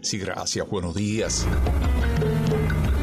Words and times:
Sí, 0.00 0.16
gracias. 0.16 0.64
Buenos 0.68 0.94
días. 0.94 1.44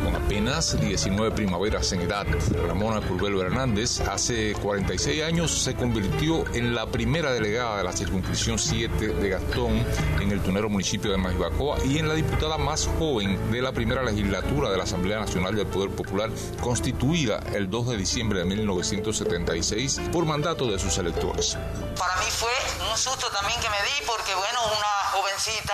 Con 0.02 0.16
apenas 0.16 0.80
19 0.80 1.36
primaveras 1.36 1.92
en 1.92 2.00
edad, 2.00 2.26
Ramona 2.68 3.06
Curvelo 3.06 3.42
Hernández 3.42 4.00
hace 4.00 4.54
46 4.54 5.22
años 5.24 5.52
se 5.52 5.76
convirtió 5.76 6.48
en 6.56 6.74
la 6.74 6.86
primera 6.86 7.34
delegada 7.34 7.80
de 7.80 7.84
la 7.84 7.92
circunscripción 7.92 8.58
7 8.58 9.08
de 9.10 9.28
Gastón 9.30 9.86
en 10.22 10.32
el 10.32 10.42
tunero 10.42 10.70
municipio 10.70 11.12
de 11.12 11.18
Majibacoa 11.18 11.84
y 11.84 11.98
en 11.98 12.08
la 12.08 12.14
diputada 12.14 12.58
más 12.58 12.88
joven 12.98 13.52
de 13.52 13.62
la 13.62 13.74
primera 13.74 14.02
legislatura 14.02 14.70
de 14.70 14.78
la 14.78 14.84
Asamblea 14.84 15.20
Nacional 15.20 15.54
del 15.54 15.68
Poder 15.68 15.94
Popular, 15.94 16.30
constituida 16.62 17.44
el 17.54 17.70
2 17.70 17.90
de 17.90 17.98
diciembre 17.98 18.40
de 18.40 18.46
1976 18.46 20.00
por 20.14 20.24
mandato 20.24 20.72
de 20.72 20.80
sus 20.80 20.98
electores. 20.98 21.58
Para 22.00 22.16
mí 22.22 22.28
fue 22.30 22.54
un 22.90 22.98
susto 22.98 23.28
también 23.32 23.60
que 23.60 23.70
me 23.70 23.82
di 23.84 24.08
porque, 24.08 24.34
bueno, 24.34 24.60
una 24.64 25.12
jovencita 25.12 25.74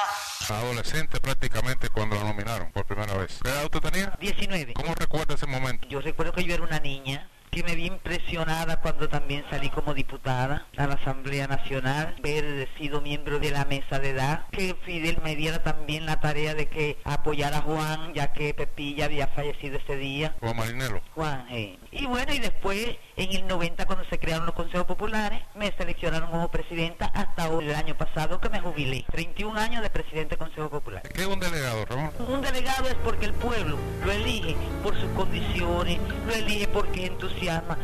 adolescente 0.50 1.20
prácticamente 1.20 1.90
cuando 1.90 2.16
la 2.16 2.24
nominaron 2.24 2.72
por 2.72 2.86
primera 2.86 3.14
vez. 3.18 3.40
¿Qué 3.44 3.50
edad 3.50 3.66
usted 3.66 3.80
tenía? 3.92 4.18
19. 4.20 4.74
¿Cómo 4.74 4.96
recuerda 4.96 5.36
ese 5.36 5.46
momento? 5.46 5.88
Yo 5.88 6.02
recuerdo 6.02 6.34
que 6.34 6.44
yo 6.44 6.54
era 6.54 6.64
una 6.64 6.80
niña 6.80 7.30
que 7.52 7.64
me 7.64 7.76
vi 7.76 7.86
impresionada 7.86 8.80
cuando 8.80 9.10
también 9.10 9.44
salí 9.50 9.70
como 9.70 9.94
diputada 9.94 10.68
a 10.78 10.88
la 10.88 10.94
Asamblea 10.94 11.48
Nacional, 11.48 12.16
haber 12.18 12.70
sido 12.78 13.02
miembro 13.02 13.40
de 13.40 13.52
la 13.52 13.66
mesa 13.66 14.00
de 14.00 14.12
edad, 14.12 14.46
que 14.52 14.74
Fidel 14.86 15.20
me 15.22 15.36
diera 15.36 15.62
también 15.62 16.06
la 16.06 16.22
tarea 16.22 16.56
de 16.56 16.70
que 16.70 16.98
apoyara 17.04 17.58
a 17.58 17.62
Juan, 17.62 18.14
ya 18.14 18.32
que 18.32 18.54
Pepilla 18.54 19.06
había 19.06 19.28
fallecido 19.28 19.78
ese 19.78 19.98
día. 19.98 20.34
Juan 20.40 20.56
Marinelo. 20.56 21.02
Juan, 21.14 21.46
eh. 21.50 21.78
Y 21.92 22.06
bueno, 22.06 22.34
y 22.34 22.40
después, 22.40 22.96
en 23.18 23.34
el 23.34 23.46
90, 23.46 23.86
cuando 23.86 24.06
se 24.06 24.18
crearon 24.18 24.46
los 24.46 24.56
consejos 24.56 24.88
populares, 24.88 25.42
me 25.56 25.74
seleccionaron 25.78 26.32
como 26.32 26.50
presidenta 26.50 27.08
hasta 27.08 27.50
hoy, 27.50 27.66
el 27.66 27.76
año 27.76 27.98
pasado 27.98 28.40
que 28.40 28.50
me 28.50 28.62
jubilé. 28.62 29.06
31 29.12 29.60
años 29.60 29.82
de 29.82 29.90
presidente 29.90 30.38
del 30.38 30.40
Consejo 30.40 30.70
Popular. 30.70 31.02
¿Qué 31.02 31.22
es 31.22 31.28
un 31.28 31.40
delegado, 31.40 31.84
Ramón? 31.86 32.12
Un 32.30 32.42
delegado 32.42 32.88
es 32.88 32.96
porque 33.04 33.26
el 33.26 33.34
pueblo 33.34 33.78
lo 34.06 34.12
elige 34.12 34.56
por 34.82 34.98
sus 34.98 35.10
condiciones, 35.12 36.00
lo 36.26 36.34
elige 36.34 36.70
porque 36.70 37.06
es 37.06 37.12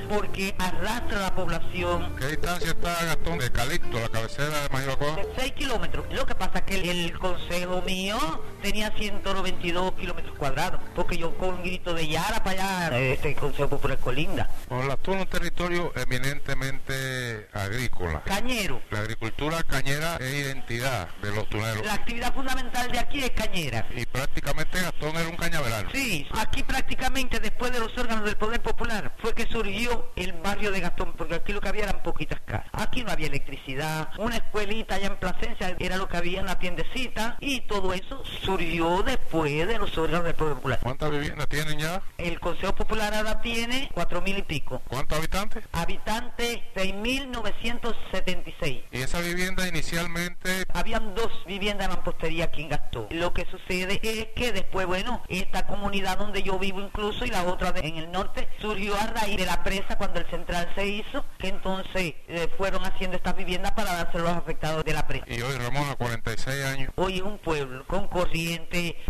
porque 0.10 0.56
arrastra 0.60 1.18
a 1.18 1.22
la 1.22 1.36
población. 1.36 2.16
¿Qué 2.18 2.28
distancia 2.28 2.70
está 2.70 3.06
Gastón 3.06 3.40
de 3.40 3.52
Calixto, 3.52 4.00
la 4.00 4.10
cabecera 4.10 4.62
de 4.62 4.70
Majibacoa? 4.70 5.16
De 5.16 5.28
6 5.38 5.52
kilómetros. 5.54 6.06
Lo 6.12 6.26
que 6.26 6.36
pasa 6.36 6.60
es 6.60 6.66
que 6.66 6.92
el, 6.92 7.18
consejo 7.18 7.82
mío 7.82 8.18
tenía 8.62 8.92
192 8.92 9.94
kilómetros 9.94 10.38
cuadrados, 10.38 10.82
porque 10.96 11.18
yo 11.18 11.38
con 11.38 11.56
un 11.56 11.64
grito 11.64 11.94
de 11.94 12.08
Yara 12.08 12.44
para 12.44 12.88
allá, 12.88 13.00
este 13.00 13.36
consejo 13.36 13.70
popular 13.70 13.98
colinda. 14.00 14.50
Bueno, 14.70 14.88
la 14.88 14.94
es 14.94 15.08
un 15.08 15.26
territorio 15.28 15.94
eminentemente 15.96 17.48
agrícola. 17.54 18.22
Cañero. 18.24 18.82
La 18.92 19.00
agricultura 19.00 19.64
cañera 19.64 20.18
es 20.18 20.34
identidad 20.34 21.08
de 21.22 21.32
los 21.32 21.48
tuneros. 21.50 21.86
La 21.86 21.94
actividad 21.94 22.34
fundamental 22.34 22.92
de 22.92 23.00
aquí 23.00 23.24
es 23.24 23.32
cañera. 23.32 23.88
Y 23.96 24.06
prácticamente 24.06 24.82
Gastón 24.82 25.16
era 25.16 25.30
un 25.30 25.38
cañaveral. 25.38 25.88
Sí, 25.94 26.28
aquí 26.38 26.64
prácticamente 26.64 27.40
después 27.40 27.72
de 27.72 27.80
los 27.80 27.98
órganos 27.98 28.26
del 28.26 28.36
poder 28.36 28.62
popular 28.62 29.16
fue 29.20 29.34
que 29.34 29.48
surgió 29.48 30.12
el 30.16 30.34
barrio 30.34 30.72
de 30.72 30.82
Gastón, 30.82 31.14
porque 31.18 31.36
aquí 31.36 31.54
lo 31.54 31.62
que 31.62 31.70
había 31.70 31.84
eran 31.84 32.04
poquitas 32.04 32.42
casas. 32.42 32.70
Aquí 32.74 33.04
no 33.04 33.12
había 33.12 33.28
electricidad, 33.28 34.10
una 34.18 34.38
escuelita 34.38 34.96
allá 34.96 35.08
en 35.08 35.18
Plasencia 35.18 35.76
era 35.80 35.98
lo 35.98 36.08
que 36.08 36.18
había 36.18 36.40
en 36.40 36.46
la 36.46 36.60
tiendecita 36.60 37.38
y 37.40 37.62
todo 37.62 37.94
eso 37.94 38.24
surgió 38.48 39.04
después 39.04 39.68
de 39.68 39.78
los 39.78 39.96
órganos 39.98 40.24
del 40.24 40.34
Poder 40.34 40.56
Popular. 40.56 40.80
¿Cuántas 40.82 41.12
viviendas 41.12 41.50
tienen 41.50 41.80
ya? 41.80 42.02
El 42.18 42.40
Consejo 42.40 42.74
Popular 42.74 43.14
ahora 43.14 43.42
tiene 43.42 43.92
cuatro 43.94 44.22
mil 44.22 44.38
y 44.38 44.42
pico. 44.42 44.82
¿Cuántos 44.88 45.18
habitantes? 45.18 45.66
Habitantes 45.74 46.60
6.976. 46.74 48.84
¿Y 48.90 49.02
esa 49.02 49.20
vivienda 49.20 49.68
inicialmente? 49.68 50.64
Habían 50.74 51.14
dos 51.14 51.30
viviendas 51.46 51.90
de 51.90 51.96
mampostería 51.96 52.46
aquí 52.46 52.62
en 52.62 52.70
Gastón. 52.70 53.08
Lo 53.10 53.34
que 53.34 53.46
sucede 53.52 54.00
es 54.02 54.28
que 54.34 54.54
después, 54.54 54.88
bueno, 54.88 55.22
esta 55.28 55.68
comunidad 55.68 56.18
donde 56.18 56.42
yo 56.42 56.58
vivo 56.58 56.80
incluso 56.80 57.26
y 57.26 57.30
la 57.30 57.44
otra 57.44 57.74
en 57.76 57.98
el 57.98 58.10
norte 58.14 58.48
surgió 58.62 58.96
a 58.96 59.08
raíz 59.08 59.36
de 59.36 59.46
la 59.46 59.62
presa 59.62 59.98
cuando 59.98 60.22
el 60.22 60.30
central 60.30 60.72
se 60.74 60.88
hizo, 60.88 61.26
que 61.38 61.50
entonces 61.50 62.14
eh, 62.30 62.48
fueron 62.58 62.86
haciendo 62.86 63.18
estas 63.18 63.36
viviendas 63.36 63.74
para 63.74 63.94
darse 63.94 64.20
a 64.20 64.22
los 64.22 64.32
afectados 64.32 64.86
de 64.86 64.94
la 64.94 65.06
presa. 65.06 65.26
Y 65.28 65.42
hoy 65.42 65.58
Ramón 65.58 65.90
a 65.90 65.96
46 65.96 66.66
años. 66.66 66.94
Hoy 66.96 67.18
es 67.18 67.24
un 67.24 67.40
pueblo 67.40 67.86
con 67.88 68.08
corriente, 68.08 68.37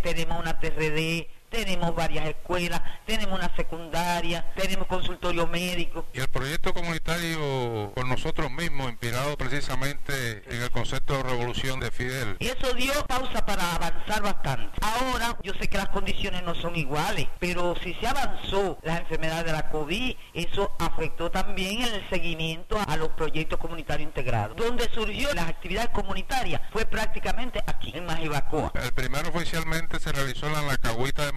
tenemos 0.02 0.40
una 0.40 0.58
TRD, 0.58 1.28
tenemos 1.50 1.94
varias 1.94 2.26
escuelas, 2.26 2.80
tenemos 3.06 3.38
una 3.38 3.54
secundaria, 3.56 4.50
tenemos 4.54 4.86
consultorio 4.86 5.46
médico. 5.46 6.06
Y 6.12 6.20
el 6.20 6.28
proyecto 6.28 6.72
comunitario 6.74 7.92
por 7.94 8.06
nosotros 8.06 8.50
mismos, 8.50 8.90
inspirado 8.90 9.36
precisamente 9.36 10.42
en 10.46 10.62
el 10.62 10.70
concepto 10.70 11.16
de 11.16 11.22
revolución 11.22 11.80
de 11.80 11.90
Fidel. 11.90 12.36
Y 12.38 12.48
eso 12.48 12.74
dio 12.74 12.92
pausa 13.06 13.44
para 13.44 13.74
avanzar 13.74 14.22
bastante. 14.22 14.78
Ahora 14.82 15.36
yo 15.42 15.52
sé 15.54 15.68
que 15.68 15.78
las 15.78 15.88
condiciones 15.88 16.42
no 16.42 16.54
son 16.54 16.76
iguales, 16.76 17.28
pero 17.38 17.74
si 17.82 17.94
se 17.94 18.06
avanzó 18.06 18.78
la 18.82 18.98
enfermedad 18.98 19.44
de 19.44 19.52
la 19.52 19.70
COVID, 19.70 20.16
eso 20.34 20.74
afectó 20.78 21.30
también 21.30 21.82
el 21.82 22.08
seguimiento 22.08 22.78
a 22.86 22.96
los 22.96 23.08
proyectos 23.10 23.58
comunitarios 23.58 24.08
integrados. 24.08 24.56
Donde 24.56 24.88
surgió 24.92 25.32
las 25.34 25.48
actividades 25.48 25.90
comunitarias 25.90 26.60
fue 26.72 26.84
prácticamente 26.84 27.62
aquí, 27.66 27.92
en 27.94 28.06
Majibacoa. 28.06 28.72
El 28.74 28.92
primero 28.92 29.28
oficialmente 29.28 29.98
se 30.00 30.12
realizó 30.12 30.46
en 30.46 30.66
la 30.66 30.76
Cagüita 30.78 31.24
de 31.24 31.32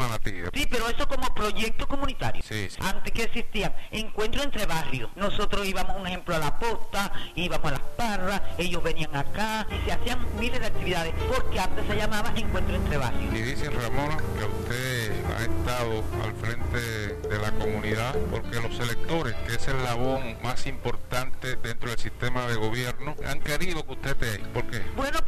Sí, 0.53 0.67
pero 0.69 0.89
eso 0.89 1.07
como 1.07 1.33
proyecto 1.33 1.87
comunitario. 1.87 2.41
Sí, 2.47 2.67
Antes 2.79 3.13
que 3.13 3.23
existían 3.23 3.73
encuentros 3.91 4.43
entre 4.43 4.65
barrios. 4.65 5.09
Nosotros 5.15 5.67
íbamos, 5.67 5.97
un 5.97 6.07
ejemplo, 6.07 6.35
a 6.35 6.39
la 6.39 6.59
posta, 6.59 7.11
íbamos 7.35 7.67
a 7.67 7.71
las 7.71 7.81
parras, 7.97 8.41
ellos 8.57 8.83
venían 8.83 9.15
acá 9.15 9.67
y 9.69 9.85
se 9.85 9.91
hacían 9.93 10.25
miles 10.39 10.59
de 10.59 10.67
actividades 10.67 11.13
porque 11.33 11.59
antes 11.59 11.85
se 11.87 11.95
llamaba 11.95 12.31
encuentro 12.35 12.75
entre 12.75 12.97
barrios. 12.97 13.33
Y 13.33 13.41
dicen, 13.41 13.71
Ramona, 13.73 14.17
que 14.37 14.45
usted 14.45 15.25
ha 15.37 15.41
estado 15.43 16.03
al 16.23 16.33
frente 16.35 16.79
de 17.27 17.39
la 17.39 17.51
comunidad 17.51 18.15
porque 18.29 18.59
los 18.59 18.79
electores, 18.79 19.35
que 19.47 19.55
es 19.55 19.67
el 19.67 19.83
labón 19.83 20.37
más 20.43 20.65
importante 20.67 21.55
dentro 21.57 21.89
del 21.89 21.99
sistema 21.99 22.47
de 22.47 22.55
gobierno, 22.55 23.15
han 23.25 23.39
querido 23.39 23.85
que 23.85 23.93
usted 23.93 24.11
esté 24.11 24.31
ahí. 24.31 24.51
¿Por 24.53 24.65
qué? 24.69 24.81
Bueno, 24.95 25.19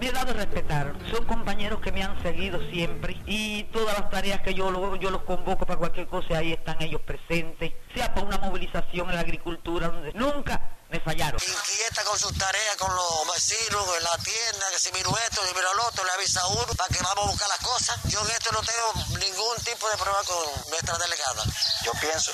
me 0.00 0.08
he 0.08 0.12
dado 0.12 0.32
a 0.32 0.34
respetar. 0.34 0.94
Son 1.10 1.24
compañeros 1.24 1.80
que 1.80 1.92
me 1.92 2.02
han 2.02 2.20
seguido 2.22 2.60
siempre 2.70 3.16
y 3.26 3.64
todas 3.64 3.98
las 3.98 4.10
tareas 4.10 4.40
que 4.42 4.54
yo, 4.54 4.96
yo 4.96 5.10
los 5.10 5.22
convoco 5.22 5.66
para 5.66 5.78
cualquier 5.78 6.06
cosa, 6.06 6.38
ahí 6.38 6.52
están 6.52 6.80
ellos 6.82 7.00
presentes, 7.00 7.72
sea 7.94 8.12
para 8.12 8.26
una 8.26 8.38
movilización 8.38 9.08
en 9.08 9.14
la 9.14 9.20
agricultura, 9.20 9.88
donde 9.88 10.12
nunca 10.12 10.60
me 10.90 11.00
fallaron. 11.00 11.40
Inquieta 11.40 12.04
con 12.04 12.18
sus 12.18 12.36
tareas, 12.36 12.76
con 12.76 12.94
los 12.94 13.34
vecinos, 13.34 13.84
en 13.96 14.04
la 14.04 14.16
tienda, 14.18 14.66
que 14.70 14.78
si 14.78 14.92
miro 14.92 15.10
esto, 15.24 15.40
si 15.46 15.54
miro 15.54 15.74
lo 15.74 15.86
otro, 15.86 16.04
le 16.04 16.12
avisa 16.12 16.40
a 16.40 16.46
uno 16.48 16.72
para 16.76 16.94
que 16.94 17.02
vamos 17.02 17.24
a 17.24 17.30
buscar 17.30 17.48
las 17.48 17.58
cosas. 17.58 17.96
Yo 18.04 18.20
en 18.20 18.30
esto 18.30 18.52
no 18.52 18.60
tengo 18.60 19.18
ningún 19.18 19.56
tipo 19.64 19.88
de 19.88 19.96
problema 19.96 20.22
con 20.24 20.70
nuestra 20.70 20.98
delegada. 20.98 21.42
Yo 21.84 21.92
pienso 22.00 22.32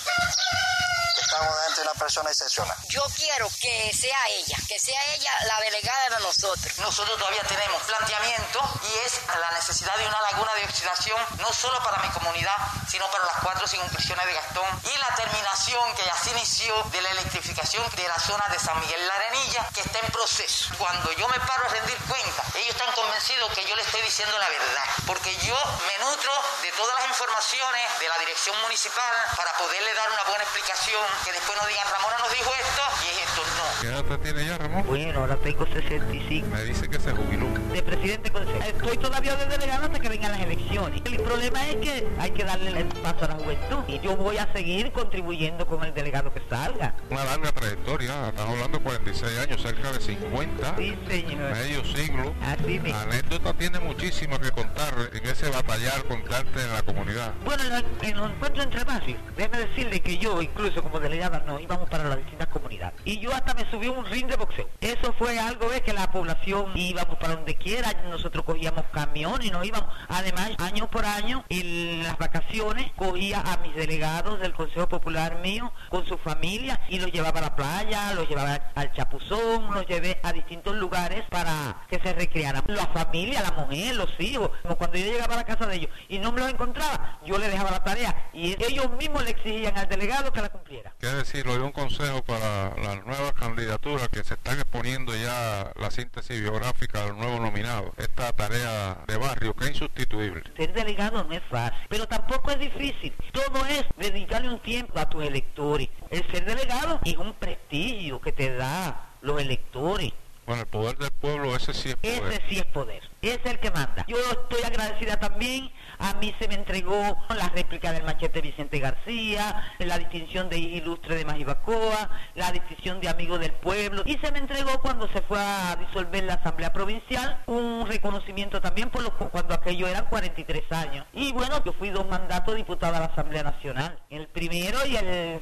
estamos 1.30 1.54
dentro 1.62 1.84
de 1.84 1.90
una 1.90 1.98
persona 1.98 2.30
excepcional. 2.30 2.76
Yo 2.88 3.02
quiero 3.14 3.48
que 3.62 3.92
sea 3.94 4.18
ella, 4.30 4.56
que 4.66 4.80
sea 4.80 5.00
ella 5.14 5.30
la 5.46 5.60
delegada 5.60 6.16
de 6.16 6.24
nosotros. 6.24 6.78
Nosotros 6.78 7.16
todavía 7.18 7.42
tenemos 7.44 7.80
planteamiento 7.84 8.58
y 8.82 9.06
es 9.06 9.20
la 9.28 9.52
necesidad 9.52 9.96
de 9.96 10.08
una 10.08 10.20
laguna 10.22 10.52
de 10.54 10.64
oxidación, 10.64 11.20
no 11.38 11.52
solo 11.52 11.80
para 11.84 12.02
mi 12.02 12.08
comunidad, 12.08 12.56
sino 12.90 13.08
para 13.12 13.26
las 13.26 13.36
cuatro 13.44 13.68
circunscripciones 13.68 14.26
de 14.26 14.32
Gastón 14.32 14.66
y 14.92 14.98
la 14.98 15.14
terminación 15.14 15.94
que 15.94 16.04
ya 16.04 16.16
se 16.18 16.30
inició 16.30 16.82
de 16.90 17.00
la 17.00 17.10
electrificación 17.10 17.88
de 17.94 18.08
la 18.08 18.18
zona 18.18 18.44
de 18.50 18.58
San 18.58 18.80
Miguel 18.80 19.06
La 19.06 19.14
Arenilla, 19.14 19.68
que 19.72 19.82
está 19.82 20.00
en 20.00 20.10
proceso. 20.10 20.74
Cuando 20.78 21.12
yo 21.12 21.28
me 21.28 21.38
paro 21.38 21.64
a 21.64 21.68
rendir 21.68 21.96
cuenta, 22.08 22.42
ellos 22.56 22.74
están 22.74 22.92
convencidos 22.92 23.52
que 23.52 23.64
yo 23.68 23.76
le 23.76 23.82
estoy 23.82 24.02
diciendo 24.02 24.36
la 24.36 24.48
verdad, 24.48 24.84
porque 25.06 25.36
yo 25.46 25.54
me 25.86 25.98
nutro 25.98 26.32
de 26.62 26.72
todas 26.72 26.98
las 26.98 27.08
informaciones 27.08 28.00
de 28.00 28.08
la 28.08 28.18
dirección 28.18 28.60
municipal 28.62 29.14
para 29.36 29.52
poderle 29.58 29.94
dar 29.94 30.10
una 30.10 30.24
buena 30.24 30.42
explicación, 30.42 31.06
que 31.24 31.32
después 31.32 31.58
no 31.60 31.68
digan 31.68 31.86
Ramona 31.92 32.16
nos 32.18 32.32
dijo 32.32 32.50
esto 32.56 32.82
y 33.04 33.08
esto 33.22 33.40
no. 33.56 33.80
¿Qué 33.80 33.88
edad 33.88 34.18
tiene 34.20 34.44
ya, 34.44 34.58
Ramón? 34.58 34.84
Bueno, 34.86 35.20
ahora 35.20 35.36
tengo 35.36 35.66
65. 35.66 36.46
Me 36.48 36.64
dice 36.64 36.88
que 36.88 36.98
se 36.98 37.12
jubiló. 37.12 37.46
De 37.72 37.82
presidente 37.82 38.32
Estoy 38.66 38.96
todavía 38.98 39.36
de 39.36 39.46
delegado 39.46 39.86
hasta 39.86 39.99
vengan 40.10 40.32
las 40.32 40.40
elecciones. 40.40 41.00
El 41.04 41.20
problema 41.20 41.66
es 41.68 41.76
que 41.76 42.08
hay 42.18 42.30
que 42.32 42.44
darle 42.44 42.80
el 42.80 42.86
paso 42.86 43.24
a 43.26 43.28
la 43.28 43.34
juventud. 43.34 43.78
Y 43.86 44.00
yo 44.00 44.16
voy 44.16 44.38
a 44.38 44.52
seguir 44.52 44.90
contribuyendo 44.90 45.66
con 45.66 45.84
el 45.84 45.94
delegado 45.94 46.34
que 46.34 46.42
salga. 46.50 46.94
Una 47.08 47.24
larga 47.24 47.52
trayectoria, 47.52 48.28
estamos 48.28 48.54
hablando 48.56 48.78
de 48.78 48.84
46 48.84 49.38
años, 49.38 49.62
cerca 49.62 49.92
de 49.92 50.00
50. 50.00 50.76
Sí, 50.76 50.98
señor. 51.08 51.52
Medio 51.52 51.84
siglo. 51.84 52.34
Así 52.42 52.80
mismo. 52.80 52.98
Anécdota 52.98 53.54
tiene 53.54 53.78
muchísimo 53.78 54.38
que 54.40 54.50
contar 54.50 54.94
en 55.12 55.26
ese 55.26 55.48
batallar 55.48 56.04
constante 56.04 56.60
en 56.60 56.72
la 56.72 56.82
comunidad. 56.82 57.32
Bueno, 57.44 57.62
en 58.02 58.16
los 58.16 58.30
encuentros 58.30 58.64
entre 58.64 58.82
barrios, 58.82 59.20
déjeme 59.36 59.58
decirle 59.58 60.00
que 60.00 60.18
yo, 60.18 60.42
incluso 60.42 60.82
como 60.82 60.98
delegada, 60.98 61.44
no 61.46 61.60
íbamos 61.60 61.88
para 61.88 62.04
las 62.04 62.18
distintas 62.18 62.48
comunidades. 62.48 63.00
Y 63.04 63.20
yo 63.20 63.32
hasta 63.32 63.54
me 63.54 63.70
subí 63.70 63.86
un 63.86 64.04
ring 64.06 64.26
de 64.26 64.36
boxeo. 64.36 64.68
Eso 64.80 65.14
fue 65.18 65.38
algo 65.38 65.68
de 65.70 65.82
que 65.82 65.92
la 65.92 66.10
población 66.10 66.72
íbamos 66.74 67.16
para 67.18 67.36
donde 67.36 67.54
quiera. 67.54 67.92
Nosotros 68.10 68.44
cogíamos 68.44 68.84
camiones 68.92 69.46
y 69.46 69.50
nos 69.52 69.64
íbamos. 69.64 69.88
Además, 70.08 70.50
año 70.58 70.90
por 70.90 71.04
año, 71.04 71.44
en 71.48 72.02
las 72.02 72.18
vacaciones, 72.18 72.90
cogía 72.96 73.40
a 73.40 73.56
mis 73.58 73.74
delegados 73.74 74.40
del 74.40 74.52
Consejo 74.54 74.88
Popular 74.88 75.40
mío 75.40 75.72
con 75.88 76.06
su 76.06 76.18
familia 76.18 76.80
y 76.88 76.98
los 76.98 77.12
llevaba 77.12 77.38
a 77.40 77.42
la 77.42 77.56
playa, 77.56 78.14
los 78.14 78.28
llevaba 78.28 78.60
al 78.74 78.92
Chapuzón, 78.92 79.72
los 79.74 79.86
llevé 79.86 80.20
a 80.22 80.32
distintos 80.32 80.76
lugares 80.76 81.24
para 81.30 81.86
que 81.88 81.98
se 82.00 82.12
recrearan. 82.12 82.62
La 82.66 82.86
familia, 82.88 83.42
la 83.42 83.52
mujer, 83.52 83.96
los 83.96 84.10
hijos. 84.18 84.50
Como 84.62 84.76
cuando 84.76 84.98
yo 84.98 85.06
llegaba 85.06 85.34
a 85.34 85.38
la 85.38 85.44
casa 85.44 85.66
de 85.66 85.76
ellos 85.76 85.90
y 86.08 86.18
no 86.18 86.32
me 86.32 86.40
los 86.40 86.50
encontraba, 86.50 87.18
yo 87.24 87.38
le 87.38 87.48
dejaba 87.48 87.70
la 87.70 87.82
tarea 87.82 88.30
y 88.32 88.52
ellos 88.62 88.90
mismos 88.98 89.24
le 89.24 89.30
exigían 89.30 89.76
al 89.76 89.88
delegado 89.88 90.32
que 90.32 90.40
la 90.40 90.48
cumpliera. 90.48 90.92
Quiere 90.98 91.16
decir, 91.16 91.46
le 91.46 91.54
doy 91.54 91.62
un 91.62 91.72
consejo 91.72 92.22
para 92.22 92.76
las 92.76 93.04
nuevas 93.04 93.32
candidaturas 93.32 94.08
que 94.08 94.24
se 94.24 94.34
están 94.34 94.58
exponiendo 94.58 95.14
ya 95.14 95.72
la 95.76 95.90
síntesis 95.90 96.40
biográfica 96.40 97.04
del 97.04 97.16
nuevo 97.16 97.40
nominado. 97.40 97.92
Esta 97.96 98.32
tarea 98.32 98.98
de 99.06 99.16
barrio 99.16 99.54
que 99.54 99.66
insustituible. 99.80 100.42
Ser 100.56 100.72
delegado 100.72 101.24
no 101.24 101.32
es 101.32 101.42
fácil, 101.50 101.78
pero 101.88 102.06
tampoco 102.06 102.50
es 102.50 102.58
difícil. 102.58 103.12
Todo 103.32 103.64
es 103.66 103.84
dedicarle 103.96 104.48
un 104.50 104.60
tiempo 104.60 104.98
a 104.98 105.08
tus 105.08 105.24
electores. 105.24 105.88
El 106.10 106.26
ser 106.30 106.44
delegado 106.44 107.00
es 107.04 107.16
un 107.16 107.32
prestigio 107.34 108.20
que 108.20 108.32
te 108.32 108.54
da 108.54 109.10
los 109.22 109.40
electores. 109.40 110.12
Bueno, 110.46 110.62
el 110.62 110.68
poder 110.68 110.98
del 110.98 111.10
pueblo, 111.12 111.54
ese 111.54 111.74
sí 111.74 111.90
es 111.90 111.96
poder. 111.96 112.32
Ese 112.32 112.42
sí 112.48 112.58
es 112.58 112.64
poder, 112.66 113.02
es 113.28 113.38
el 113.44 113.58
que 113.58 113.70
manda. 113.70 114.04
Yo 114.08 114.16
estoy 114.16 114.62
agradecida 114.64 115.18
también, 115.18 115.70
a 115.98 116.14
mí 116.14 116.34
se 116.38 116.48
me 116.48 116.54
entregó 116.54 117.18
la 117.28 117.48
réplica 117.50 117.92
del 117.92 118.04
machete 118.04 118.40
Vicente 118.40 118.78
García, 118.78 119.74
la 119.78 119.98
distinción 119.98 120.48
de 120.48 120.58
ilustre 120.58 121.16
de 121.16 121.24
Majibacoa, 121.24 122.10
la 122.34 122.52
distinción 122.52 123.00
de 123.00 123.08
amigo 123.08 123.38
del 123.38 123.52
pueblo, 123.52 124.02
y 124.06 124.16
se 124.18 124.32
me 124.32 124.38
entregó 124.38 124.80
cuando 124.80 125.08
se 125.12 125.20
fue 125.22 125.38
a 125.38 125.76
disolver 125.76 126.24
la 126.24 126.34
Asamblea 126.34 126.72
Provincial, 126.72 127.42
un 127.46 127.86
reconocimiento 127.86 128.60
también 128.60 128.90
por 128.90 129.02
lo, 129.02 129.16
cuando 129.16 129.54
aquello 129.54 129.86
eran 129.86 130.06
43 130.06 130.72
años. 130.72 131.06
Y 131.12 131.32
bueno, 131.32 131.62
yo 131.64 131.72
fui 131.74 131.90
dos 131.90 132.08
mandatos 132.08 132.56
diputada 132.56 132.96
a 132.98 133.00
la 133.00 133.06
Asamblea 133.06 133.42
Nacional, 133.42 133.98
el 134.10 134.28
primero 134.28 134.78
y 134.86 134.96
el 134.96 135.40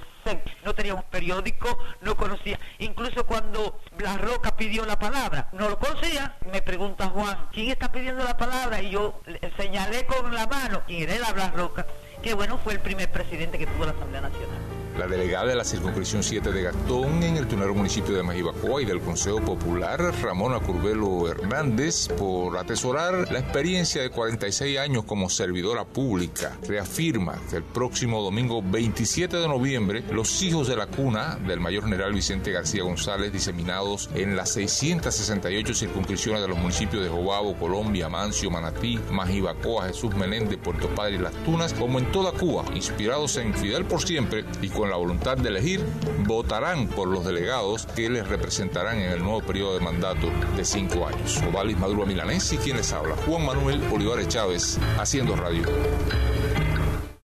no 0.64 0.74
teníamos 0.74 1.04
periódico, 1.04 1.78
no 2.02 2.16
conocía. 2.16 2.58
Incluso 2.78 3.24
cuando 3.26 3.80
Blas 3.96 4.20
Roca 4.20 4.56
pidió 4.56 4.84
la 4.84 4.98
palabra, 4.98 5.48
no 5.52 5.68
lo 5.68 5.78
conocía. 5.78 6.36
Me 6.52 6.62
pregunta 6.62 7.08
Juan, 7.08 7.48
¿quién 7.52 7.67
está 7.72 7.92
pidiendo 7.92 8.24
la 8.24 8.36
palabra? 8.36 8.82
Y 8.82 8.90
yo 8.90 9.20
señalé 9.56 10.06
con 10.06 10.34
la 10.34 10.46
mano 10.46 10.82
quién 10.86 11.10
era 11.10 11.32
Blas 11.32 11.52
Roca, 11.54 11.86
que 12.22 12.34
bueno, 12.34 12.58
fue 12.58 12.74
el 12.74 12.80
primer 12.80 13.10
presidente 13.10 13.58
que 13.58 13.66
tuvo 13.66 13.84
la 13.84 13.92
Asamblea 13.92 14.22
Nacional 14.22 14.77
la 14.98 15.06
delegada 15.06 15.46
de 15.46 15.54
la 15.54 15.64
circunscripción 15.64 16.24
7 16.24 16.50
de 16.50 16.62
Gastón 16.62 17.22
en 17.22 17.36
el 17.36 17.46
tunero 17.46 17.72
municipio 17.72 18.16
de 18.16 18.24
Majibacoa 18.24 18.82
y 18.82 18.84
del 18.84 19.00
Consejo 19.00 19.40
Popular, 19.40 20.12
Ramona 20.20 20.58
Curvelo 20.58 21.28
Hernández, 21.28 22.08
por 22.08 22.58
atesorar 22.58 23.30
la 23.30 23.38
experiencia 23.38 24.02
de 24.02 24.10
46 24.10 24.76
años 24.76 25.04
como 25.04 25.30
servidora 25.30 25.84
pública. 25.84 26.58
Reafirma 26.66 27.38
que 27.48 27.56
el 27.56 27.62
próximo 27.62 28.20
domingo 28.22 28.60
27 28.60 29.36
de 29.36 29.46
noviembre, 29.46 30.02
los 30.10 30.42
hijos 30.42 30.66
de 30.66 30.74
la 30.74 30.88
cuna 30.88 31.36
del 31.46 31.60
mayor 31.60 31.84
general 31.84 32.12
Vicente 32.12 32.50
García 32.50 32.82
González, 32.82 33.32
diseminados 33.32 34.10
en 34.16 34.34
las 34.34 34.50
668 34.50 35.74
circunscripciones 35.74 36.42
de 36.42 36.48
los 36.48 36.58
municipios 36.58 37.04
de 37.04 37.08
Jobabo, 37.08 37.54
Colombia, 37.54 38.08
Mancio, 38.08 38.50
Manatí, 38.50 38.98
Majibacoa, 39.12 39.86
Jesús 39.86 40.16
Menéndez, 40.16 40.58
Puerto 40.58 40.88
Padre 40.88 41.14
y 41.14 41.18
Las 41.18 41.34
Tunas, 41.44 41.72
como 41.72 42.00
en 42.00 42.10
toda 42.10 42.32
Cuba, 42.32 42.64
inspirados 42.74 43.36
en 43.36 43.54
Fidel 43.54 43.84
por 43.84 44.02
siempre 44.02 44.44
y 44.60 44.68
con 44.68 44.87
la 44.90 44.96
voluntad 44.96 45.36
de 45.36 45.48
elegir, 45.48 45.84
votarán 46.26 46.88
por 46.88 47.08
los 47.08 47.24
delegados 47.24 47.86
que 47.86 48.08
les 48.08 48.26
representarán 48.26 48.98
en 48.98 49.12
el 49.12 49.22
nuevo 49.22 49.42
periodo 49.42 49.78
de 49.78 49.84
mandato 49.84 50.30
de 50.56 50.64
cinco 50.64 51.06
años. 51.06 51.40
Ovalis 51.48 51.78
Maduro 51.78 52.06
Milanés 52.06 52.52
y 52.52 52.58
quien 52.58 52.76
les 52.76 52.92
habla, 52.92 53.16
Juan 53.26 53.44
Manuel 53.44 53.82
Olivares 53.92 54.28
Chávez, 54.28 54.78
haciendo 54.98 55.36
radio. 55.36 55.64